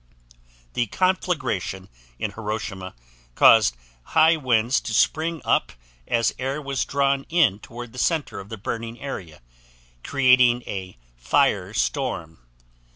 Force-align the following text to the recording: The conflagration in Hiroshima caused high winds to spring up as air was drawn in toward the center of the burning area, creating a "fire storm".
The 0.73 0.87
conflagration 0.87 1.87
in 2.17 2.31
Hiroshima 2.31 2.95
caused 3.35 3.77
high 4.01 4.35
winds 4.35 4.81
to 4.81 4.95
spring 4.95 5.43
up 5.45 5.73
as 6.07 6.33
air 6.39 6.59
was 6.59 6.85
drawn 6.85 7.23
in 7.29 7.59
toward 7.59 7.93
the 7.93 7.99
center 7.99 8.39
of 8.39 8.49
the 8.49 8.57
burning 8.57 8.99
area, 8.99 9.43
creating 10.03 10.63
a 10.65 10.97
"fire 11.17 11.75
storm". 11.75 12.39